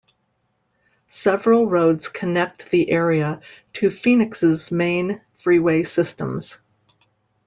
Several 1.09 1.67
roads 1.67 2.07
connect 2.07 2.71
the 2.71 2.89
area 2.89 3.39
to 3.73 3.91
Phoenix's 3.91 4.71
main 4.71 5.21
freeway 5.35 5.83
systems. 5.83 6.59